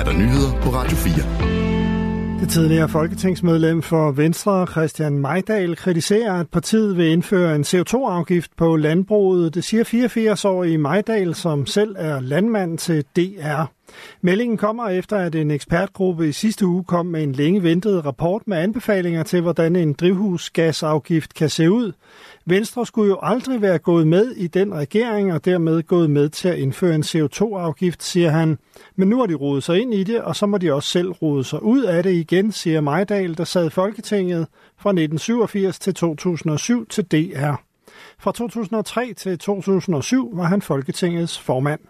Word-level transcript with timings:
er 0.00 0.04
der 0.04 0.12
nyheder 0.12 0.60
på 0.62 0.68
Radio 0.70 0.96
4. 0.96 2.40
Det 2.40 2.48
tidligere 2.48 2.88
folketingsmedlem 2.88 3.82
for 3.82 4.10
Venstre, 4.10 4.66
Christian 4.66 5.18
Majdal, 5.18 5.76
kritiserer, 5.76 6.40
at 6.40 6.48
partiet 6.48 6.96
vil 6.96 7.06
indføre 7.06 7.54
en 7.54 7.62
CO2-afgift 7.62 8.50
på 8.56 8.76
landbruget. 8.76 9.54
Det 9.54 9.64
siger 9.64 9.84
84-årige 9.84 10.78
Majdal, 10.78 11.34
som 11.34 11.66
selv 11.66 11.96
er 11.98 12.20
landmand 12.20 12.78
til 12.78 13.04
DR. 13.16 13.64
Meldingen 14.20 14.56
kommer 14.56 14.88
efter, 14.88 15.16
at 15.16 15.34
en 15.34 15.50
ekspertgruppe 15.50 16.28
i 16.28 16.32
sidste 16.32 16.66
uge 16.66 16.84
kom 16.84 17.06
med 17.06 17.22
en 17.22 17.32
længe 17.32 17.62
ventet 17.62 18.06
rapport 18.06 18.42
med 18.46 18.56
anbefalinger 18.56 19.22
til, 19.22 19.40
hvordan 19.40 19.76
en 19.76 19.92
drivhusgasafgift 19.92 21.34
kan 21.34 21.50
se 21.50 21.70
ud. 21.70 21.92
Venstre 22.46 22.86
skulle 22.86 23.08
jo 23.08 23.18
aldrig 23.22 23.62
være 23.62 23.78
gået 23.78 24.06
med 24.06 24.30
i 24.30 24.46
den 24.46 24.74
regering 24.74 25.32
og 25.32 25.44
dermed 25.44 25.82
gået 25.82 26.10
med 26.10 26.28
til 26.28 26.48
at 26.48 26.58
indføre 26.58 26.94
en 26.94 27.02
CO2-afgift, 27.02 28.02
siger 28.02 28.30
han. 28.30 28.58
Men 28.96 29.08
nu 29.08 29.18
har 29.18 29.26
de 29.26 29.34
rodet 29.34 29.62
sig 29.62 29.80
ind 29.80 29.94
i 29.94 30.04
det, 30.04 30.20
og 30.20 30.36
så 30.36 30.46
må 30.46 30.58
de 30.58 30.72
også 30.72 30.88
selv 30.88 31.10
rode 31.10 31.44
sig 31.44 31.62
ud 31.62 31.82
af 31.82 32.02
det 32.02 32.12
igen, 32.12 32.52
siger 32.52 32.80
Majdal, 32.80 33.36
der 33.36 33.44
sad 33.44 33.66
i 33.66 33.70
Folketinget 33.70 34.46
fra 34.78 34.90
1987 34.90 35.78
til 35.78 35.94
2007 35.94 36.86
til 36.86 37.04
DR. 37.04 37.54
Fra 38.18 38.32
2003 38.32 39.14
til 39.16 39.38
2007 39.38 40.30
var 40.36 40.44
han 40.44 40.62
Folketingets 40.62 41.38
formand. 41.38 41.80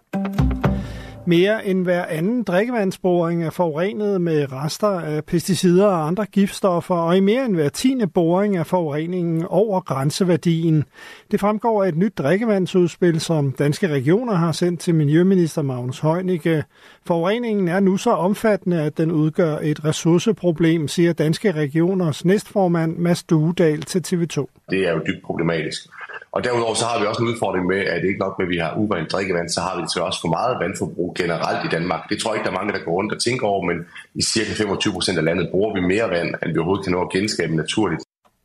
Mere 1.27 1.67
end 1.67 1.83
hver 1.83 2.05
anden 2.05 2.43
drikkevandsboring 2.43 3.45
er 3.45 3.51
forurenet 3.51 4.21
med 4.21 4.53
rester 4.53 4.89
af 4.89 5.25
pesticider 5.25 5.87
og 5.87 6.07
andre 6.07 6.27
giftstoffer, 6.27 6.95
og 6.95 7.17
i 7.17 7.21
mere 7.21 7.45
end 7.45 7.55
hver 7.55 7.69
tiende 7.69 8.07
boring 8.07 8.57
er 8.57 8.65
forureningen 8.65 9.47
over 9.49 9.81
grænseværdien. 9.81 10.85
Det 11.31 11.41
fremgår 11.41 11.85
af 11.85 11.89
et 11.89 11.97
nyt 11.97 12.19
drikkevandsudspil, 12.19 13.21
som 13.21 13.53
danske 13.53 13.89
regioner 13.89 14.35
har 14.35 14.53
sendt 14.53 14.81
til 14.81 14.95
Miljøminister 14.95 15.63
Magnus 15.63 16.01
Heunicke. 16.01 16.65
Forureningen 17.07 17.69
er 17.69 17.81
nu 17.81 17.97
så 17.97 18.11
omfattende, 18.11 18.83
at 18.83 18.99
den 18.99 19.11
udgør 19.13 19.57
et 19.63 19.85
ressourceproblem, 19.85 20.89
siger 20.89 21.13
danske 21.13 21.53
regioners 21.53 22.25
næstformand 22.25 22.97
Mads 22.97 23.23
Duedal 23.23 23.83
til 23.83 23.99
TV2. 23.99 24.47
Det 24.71 24.89
er 24.89 24.93
jo 24.93 24.99
dybt 24.99 25.23
problematisk. 25.25 25.89
Og 26.33 26.45
derudover 26.45 26.75
så 26.75 26.85
har 26.91 27.01
vi 27.01 27.07
også 27.07 27.23
en 27.23 27.29
udfordring 27.29 27.67
med, 27.67 27.81
at 27.93 28.03
det 28.03 28.09
ikke 28.09 28.25
nok 28.27 28.35
med, 28.39 28.47
at 28.47 28.51
vi 28.55 28.59
har 28.65 28.73
urent 28.83 29.13
drikkevand, 29.13 29.49
så 29.49 29.61
har 29.61 29.75
vi 29.81 29.83
så 29.95 30.01
også 30.09 30.21
for 30.25 30.29
meget 30.29 30.57
vandforbrug 30.63 31.15
generelt 31.21 31.61
i 31.67 31.69
Danmark. 31.77 32.03
Det 32.11 32.17
tror 32.19 32.31
jeg 32.31 32.37
ikke, 32.39 32.47
der 32.49 32.55
er 32.55 32.61
mange, 32.61 32.73
der 32.73 32.85
går 32.85 32.93
rundt 32.93 33.13
og 33.13 33.21
tænker 33.27 33.47
over, 33.47 33.63
men 33.71 33.77
i 34.15 34.23
cirka 34.23 34.53
25 34.63 34.93
procent 34.93 35.19
af 35.19 35.25
landet 35.25 35.49
bruger 35.51 35.75
vi 35.75 35.81
mere 35.81 36.11
vand, 36.17 36.29
end 36.43 36.53
vi 36.53 36.59
overhovedet 36.59 36.85
kan 36.85 36.93
nå 36.93 37.01
at 37.01 37.11
genskabe 37.11 37.57
naturligt. 37.57 38.01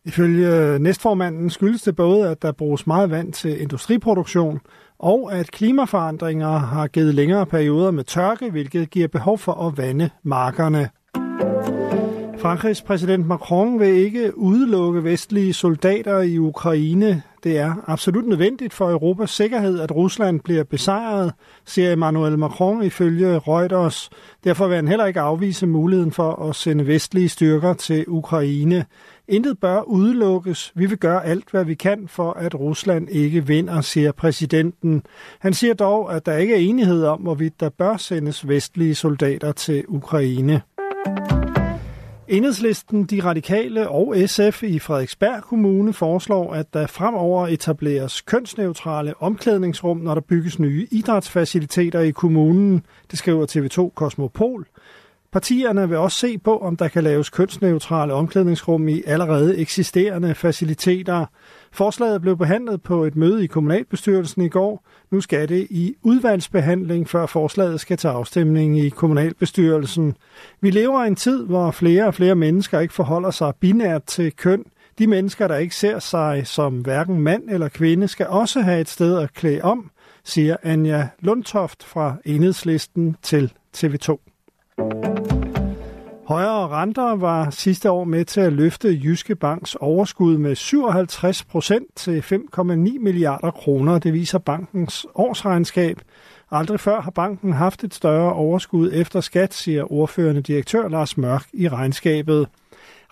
Ifølge 0.06 0.80
næstformanden 0.80 1.50
skyldes 1.50 1.82
det 1.82 1.96
både, 1.96 2.30
at 2.30 2.42
der 2.42 2.52
bruges 2.52 2.88
meget 2.88 3.12
vand 3.12 3.34
til 3.34 3.62
industriproduktion, 3.62 4.60
og 5.00 5.34
at 5.34 5.52
klimaforandringer 5.52 6.58
har 6.58 6.88
givet 6.88 7.16
længere 7.16 7.46
perioder 7.46 7.92
med 7.92 8.04
tørke, 8.04 8.52
hvilket 8.52 8.90
giver 8.90 9.08
behov 9.08 9.38
for 9.38 9.68
at 9.68 9.78
vande 9.78 10.10
markerne. 10.24 10.90
Frankrigs 12.40 12.82
præsident 12.82 13.28
Macron 13.28 13.80
vil 13.80 13.88
ikke 13.88 14.38
udelukke 14.38 15.04
vestlige 15.04 15.54
soldater 15.54 16.22
i 16.22 16.38
Ukraine. 16.38 17.24
Det 17.46 17.58
er 17.58 17.74
absolut 17.88 18.28
nødvendigt 18.28 18.74
for 18.74 18.92
Europas 18.92 19.30
sikkerhed, 19.30 19.80
at 19.80 19.96
Rusland 19.96 20.40
bliver 20.40 20.64
besejret, 20.64 21.34
siger 21.66 21.94
Emmanuel 21.94 22.40
Macron 22.40 22.84
ifølge 22.84 23.38
Reuters. 23.38 24.10
Derfor 24.44 24.68
vil 24.68 24.76
han 24.76 24.88
heller 24.88 25.06
ikke 25.06 25.20
afvise 25.20 25.68
muligheden 25.68 26.12
for 26.12 26.50
at 26.50 26.56
sende 26.56 26.88
vestlige 26.88 27.30
styrker 27.30 27.74
til 27.74 28.06
Ukraine. 28.08 28.86
Intet 29.28 29.60
bør 29.60 29.82
udelukkes. 29.82 30.72
Vi 30.76 30.86
vil 30.86 30.98
gøre 30.98 31.26
alt, 31.26 31.52
hvad 31.52 31.66
vi 31.66 31.74
kan 31.74 32.08
for, 32.08 32.34
at 32.34 32.56
Rusland 32.56 33.10
ikke 33.10 33.48
vinder, 33.48 33.82
siger 33.82 34.12
præsidenten. 34.12 35.04
Han 35.40 35.54
siger 35.54 35.74
dog, 35.74 36.16
at 36.16 36.26
der 36.26 36.38
ikke 36.38 36.54
er 36.54 36.60
enighed 36.60 37.04
om, 37.04 37.20
hvorvidt 37.20 37.60
der 37.60 37.70
bør 37.70 37.98
sendes 37.98 38.48
vestlige 38.48 38.96
soldater 38.96 39.52
til 39.52 39.84
Ukraine. 39.88 40.62
Enhedslisten, 42.28 43.04
de 43.04 43.24
radikale 43.24 43.90
og 43.90 44.16
SF 44.26 44.64
i 44.64 44.80
Frederiksberg 44.80 45.44
Kommune 45.44 45.94
foreslår, 45.94 46.54
at 46.54 46.74
der 46.74 46.88
fremover 46.88 47.48
etableres 47.48 48.22
kønsneutrale 48.22 49.14
omklædningsrum, 49.20 49.98
når 49.98 50.14
der 50.14 50.22
bygges 50.22 50.60
nye 50.60 50.88
idrætsfaciliteter 50.92 52.00
i 52.00 52.12
kommunen. 52.12 52.86
Det 53.12 53.20
skriver 53.20 53.46
TV2 53.46 53.94
Kosmopol. 53.96 54.68
Partierne 55.36 55.90
vil 55.90 55.98
også 55.98 56.18
se 56.20 56.38
på, 56.38 56.58
om 56.58 56.78
der 56.78 56.88
kan 56.88 57.04
laves 57.04 57.30
kønsneutrale 57.30 58.14
omklædningsrum 58.14 58.88
i 58.88 59.04
allerede 59.06 59.58
eksisterende 59.58 60.36
faciliteter. 60.36 61.26
Forslaget 61.72 62.22
blev 62.22 62.38
behandlet 62.38 62.82
på 62.82 63.04
et 63.04 63.16
møde 63.16 63.44
i 63.44 63.48
kommunalbestyrelsen 63.48 64.42
i 64.42 64.50
går. 64.50 64.86
Nu 65.12 65.22
skal 65.22 65.50
det 65.50 65.68
i 65.70 65.96
udvalgsbehandling, 66.04 67.10
før 67.10 67.26
forslaget 67.26 67.80
skal 67.80 67.98
til 67.98 68.08
afstemning 68.08 68.80
i 68.80 68.90
kommunalbestyrelsen. 68.90 70.16
Vi 70.62 70.70
lever 70.70 71.04
i 71.04 71.08
en 71.08 71.16
tid, 71.16 71.46
hvor 71.46 71.72
flere 71.72 72.06
og 72.06 72.14
flere 72.14 72.36
mennesker 72.36 72.80
ikke 72.80 72.94
forholder 72.94 73.32
sig 73.32 73.54
binært 73.60 74.04
til 74.04 74.36
køn. 74.36 74.66
De 75.00 75.08
mennesker, 75.08 75.48
der 75.48 75.58
ikke 75.58 75.76
ser 75.76 76.00
sig 76.00 76.48
som 76.48 76.80
hverken 76.80 77.20
mand 77.20 77.44
eller 77.50 77.70
kvinde, 77.70 78.08
skal 78.08 78.28
også 78.28 78.62
have 78.62 78.82
et 78.82 78.90
sted 78.90 79.18
at 79.18 79.34
klæde 79.34 79.62
om, 79.62 79.92
siger 80.24 80.58
Anja 80.64 81.08
Lundtoft 81.20 81.84
fra 81.84 82.16
Enhedslisten 82.26 83.16
til 83.22 83.54
TV2. 83.78 84.18
Højere 86.28 86.68
renter 86.68 87.16
var 87.16 87.50
sidste 87.50 87.92
år 87.92 88.04
med 88.04 88.26
til 88.26 88.42
at 88.42 88.54
løfte 88.54 89.00
Jyske 89.04 89.36
Banks 89.36 89.76
overskud 89.76 90.38
med 90.38 90.56
57 90.56 91.44
procent 91.44 91.96
til 91.96 92.20
5,9 92.20 92.64
milliarder 93.00 93.52
kroner. 93.52 94.00
Det 94.00 94.14
viser 94.14 94.40
bankens 94.40 95.06
årsregnskab. 95.16 96.02
Aldrig 96.52 96.80
før 96.80 97.02
har 97.02 97.12
banken 97.12 97.54
haft 97.54 97.84
et 97.84 97.94
større 97.94 98.34
overskud 98.34 98.92
efter 98.94 99.22
skat, 99.22 99.54
siger 99.54 99.92
ordførende 99.92 100.42
direktør 100.42 100.88
Lars 100.88 101.18
Mørk 101.18 101.46
i 101.54 101.70
regnskabet. 101.70 102.48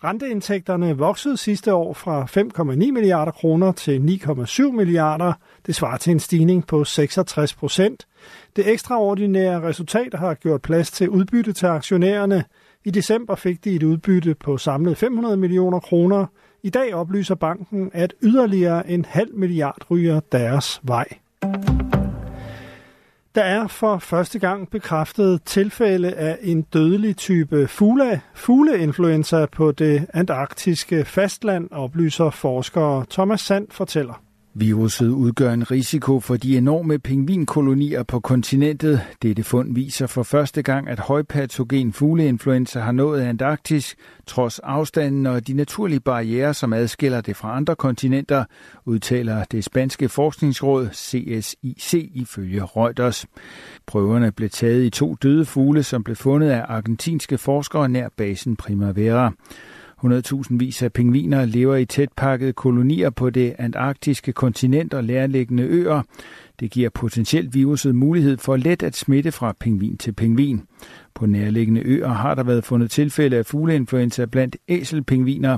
Renteindtægterne 0.04 0.98
voksede 0.98 1.38
sidste 1.38 1.74
år 1.74 1.94
fra 1.94 2.24
5,9 2.24 2.92
milliarder 2.92 3.32
kroner 3.32 3.72
til 3.72 4.00
9,7 4.00 4.72
milliarder. 4.72 5.34
Det 5.66 5.76
svarer 5.76 5.98
til 5.98 6.12
en 6.12 6.20
stigning 6.20 6.68
på 6.68 6.84
66 6.84 7.54
procent. 7.54 8.08
Det 8.56 8.72
ekstraordinære 8.72 9.62
resultat 9.62 10.14
har 10.14 10.34
gjort 10.34 10.62
plads 10.62 10.92
til 10.92 11.10
udbytte 11.10 11.54
til 11.54 11.66
aktionærerne. 11.66 12.44
I 12.86 12.92
december 12.92 13.36
fik 13.36 13.64
de 13.64 13.76
et 13.76 13.84
udbytte 13.84 14.36
på 14.36 14.58
samlet 14.58 14.98
500 14.98 15.38
millioner 15.38 15.80
kroner. 15.80 16.26
I 16.64 16.70
dag 16.70 16.94
oplyser 16.94 17.36
banken, 17.36 17.92
at 17.94 18.14
yderligere 18.24 18.90
en 18.90 19.06
halv 19.06 19.36
milliard 19.36 19.92
ryger 19.92 20.20
deres 20.20 20.82
vej. 20.84 21.08
Der 23.36 23.42
er 23.44 23.68
for 23.68 23.98
første 23.98 24.40
gang 24.40 24.70
bekræftet 24.70 25.44
tilfælde 25.44 26.14
af 26.14 26.38
en 26.42 26.62
dødelig 26.62 27.18
type 27.18 27.68
fugle, 27.68 28.22
fugleinfluenza 28.34 29.46
på 29.46 29.72
det 29.72 30.06
antarktiske 30.14 31.06
fastland, 31.06 31.72
oplyser 31.72 32.30
forsker 32.30 33.06
Thomas 33.10 33.42
Sand 33.42 33.68
fortæller. 33.72 34.24
Viruset 34.56 35.10
udgør 35.10 35.54
en 35.54 35.72
risiko 35.72 36.20
for 36.20 36.38
de 36.38 36.58
enorme 36.58 37.00
pingvinkolonier 37.00 38.04
på 38.04 38.20
kontinentet. 38.20 39.02
Dette 39.22 39.44
fund 39.44 39.76
viser 39.76 40.08
for 40.08 40.24
første 40.24 40.62
gang, 40.62 40.90
at 40.90 41.00
højpatogen 41.00 41.94
fugleinfluenza 41.94 42.80
har 42.80 42.92
nået 42.92 43.22
Antarktis, 43.22 43.96
trods 44.28 44.60
afstanden 44.60 45.26
og 45.26 45.48
de 45.48 45.54
naturlige 45.54 46.00
barriere, 46.00 46.54
som 46.54 46.74
adskiller 46.74 47.22
det 47.22 47.36
fra 47.36 47.58
andre 47.58 47.76
kontinenter, 47.76 48.46
udtaler 48.86 49.44
det 49.44 49.64
spanske 49.64 50.10
forskningsråd 50.10 50.90
CSIC 50.94 52.12
ifølge 52.14 52.64
Reuters. 52.64 53.26
Prøverne 53.86 54.32
blev 54.32 54.50
taget 54.50 54.84
i 54.84 54.90
to 54.90 55.16
døde 55.24 55.46
fugle, 55.46 55.84
som 55.84 56.04
blev 56.04 56.16
fundet 56.16 56.50
af 56.50 56.66
argentinske 56.68 57.38
forskere 57.38 57.90
nær 57.90 58.10
basen 58.18 58.56
Primavera. 58.56 59.32
100.000 60.04 60.58
vis 60.58 60.84
af 60.84 60.94
pingviner 60.94 61.46
lever 61.46 61.76
i 61.76 61.86
tætpakkede 61.86 62.54
kolonier 62.54 63.10
på 63.10 63.30
det 63.30 63.56
antarktiske 63.58 64.34
kontinent 64.34 64.94
og 64.94 65.04
lærliggende 65.04 65.64
øer. 65.64 66.02
Det 66.60 66.72
giver 66.72 66.90
potentielt 66.90 67.54
viruset 67.54 67.96
mulighed 67.96 68.38
for 68.38 68.56
let 68.56 68.84
at 68.84 68.96
smitte 68.96 69.32
fra 69.32 69.54
pingvin 69.60 69.98
til 69.98 70.12
pingvin. 70.12 70.62
På 71.16 71.26
nærliggende 71.26 71.82
øer 71.82 72.08
har 72.08 72.36
der 72.36 72.44
været 72.44 72.66
fundet 72.66 72.92
tilfælde 72.92 73.38
af 73.38 73.46
fugleinfluenza 73.46 74.26
blandt 74.26 74.56
æselpingviner. 74.68 75.58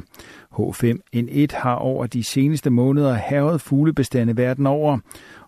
H5N1 0.54 1.58
har 1.58 1.76
over 1.76 2.06
de 2.08 2.24
seneste 2.24 2.70
måneder 2.70 3.14
hervet 3.30 3.62
fuglebestande 3.62 4.38
verden 4.38 4.68
over. 4.68 5.00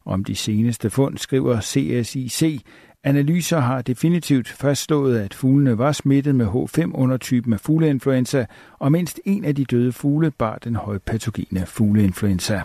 Om 0.06 0.24
de 0.24 0.36
seneste 0.36 0.89
fund 0.89 1.18
skriver 1.18 1.62
CSIC, 1.62 2.62
Analyser 3.07 3.59
har 3.59 3.81
definitivt 3.81 4.48
fastslået, 4.48 5.19
at 5.19 5.33
fuglene 5.33 5.77
var 5.77 5.92
smittet 5.92 6.36
med 6.36 6.45
H5-undertypen 6.45 7.54
af 7.54 7.59
fugleinfluenza, 7.59 8.45
og 8.80 8.92
mindst 8.92 9.19
en 9.25 9.45
af 9.45 9.56
de 9.56 9.65
døde 9.65 9.92
fugle 9.92 10.31
bar 10.31 10.57
den 10.57 10.75
højpatogene 10.75 11.65
fugleinfluenza. 11.65 12.62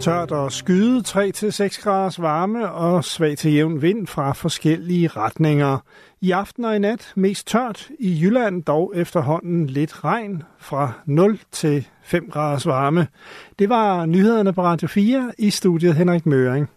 Tørt 0.00 0.30
og 0.30 0.52
skyde 0.52 0.98
3-6 0.98 1.82
graders 1.82 2.22
varme 2.22 2.70
og 2.70 3.04
svag 3.04 3.38
til 3.38 3.52
jævn 3.52 3.82
vind 3.82 4.06
fra 4.06 4.32
forskellige 4.32 5.08
retninger. 5.08 5.78
I 6.20 6.30
aften 6.30 6.64
og 6.64 6.76
i 6.76 6.78
nat 6.78 7.12
mest 7.16 7.46
tørt, 7.46 7.88
i 7.98 8.20
Jylland 8.22 8.62
dog 8.62 8.92
efterhånden 8.96 9.66
lidt 9.66 10.04
regn 10.04 10.42
fra 10.58 10.92
0 11.06 11.38
til 11.52 11.88
5 12.02 12.28
graders 12.30 12.66
varme. 12.66 13.06
Det 13.58 13.68
var 13.68 14.06
nyhederne 14.06 14.52
på 14.52 14.62
Radio 14.62 14.88
4 14.88 15.32
i 15.38 15.50
studiet 15.50 15.94
Henrik 15.94 16.26
Møring. 16.26 16.68